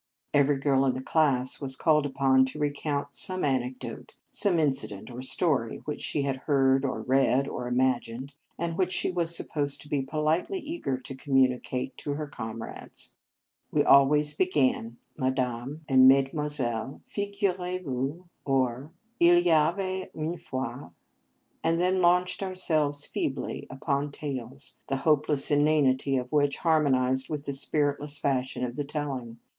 Every 0.33 0.57
girl 0.57 0.83
in 0.87 0.95
the 0.95 1.03
class 1.03 1.61
was 1.61 1.75
called 1.75 2.07
upon 2.07 2.45
to 2.45 2.57
recount 2.57 3.13
some 3.13 3.41
anec 3.43 3.77
dote, 3.77 4.15
some 4.31 4.57
incident 4.57 5.11
or 5.11 5.21
story 5.21 5.77
which 5.85 6.01
she 6.01 6.23
had 6.23 6.37
heard, 6.47 6.83
or 6.83 7.03
read, 7.03 7.47
or 7.47 7.67
imagined, 7.67 8.33
and 8.57 8.79
which 8.79 8.91
she 8.91 9.11
was 9.11 9.35
supposed 9.37 9.79
to 9.81 9.87
be 9.87 10.01
politely 10.01 10.57
eager 10.57 10.97
to 10.97 11.13
communicate 11.13 11.95
to 11.97 12.13
her 12.13 12.25
comrades. 12.25 13.11
We 13.69 13.83
always 13.83 14.33
began" 14.33 14.97
Ma 15.19 15.29
dame 15.29 15.81
et 15.87 15.99
mesdemoiselles, 15.99 17.01
figurez 17.05 17.83
vous," 17.83 18.25
or" 18.43 18.89
il 19.19 19.39
y 19.39 19.51
avait 19.51 20.09
une 20.15 20.35
fois," 20.37 20.93
and 21.63 21.79
then 21.79 22.01
launched 22.01 22.41
ourselves 22.41 23.05
feebly 23.05 23.67
upon 23.69 24.11
tales, 24.11 24.77
the 24.87 24.97
hopeless 25.05 25.51
inanity 25.51 26.17
of 26.17 26.31
which 26.31 26.57
harmonized 26.57 27.29
with 27.29 27.45
the 27.45 27.53
spiritless 27.53 28.17
fashion 28.17 28.63
of 28.63 28.75
the 28.75 28.83
telling. 28.83 29.37